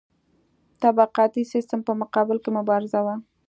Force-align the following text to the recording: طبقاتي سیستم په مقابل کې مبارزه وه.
طبقاتي 0.81 1.43
سیستم 1.53 1.79
په 1.87 1.93
مقابل 2.01 2.37
کې 2.43 2.49
مبارزه 2.57 2.99
وه. 3.05 3.15